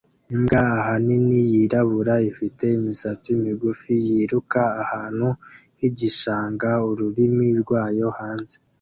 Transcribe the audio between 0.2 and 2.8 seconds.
Imbwa ahanini yirabura ifite